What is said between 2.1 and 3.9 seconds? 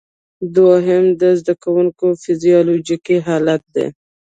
فزیالوجیکي حالت دی.